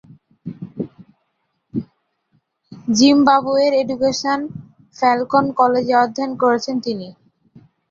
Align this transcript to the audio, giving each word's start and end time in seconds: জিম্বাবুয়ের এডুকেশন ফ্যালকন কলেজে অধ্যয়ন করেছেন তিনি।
জিম্বাবুয়ের 2.89 3.73
এডুকেশন 3.81 4.39
ফ্যালকন 4.97 5.45
কলেজে 5.59 5.93
অধ্যয়ন 6.03 6.31
করেছেন 6.41 6.75
তিনি। 6.85 7.07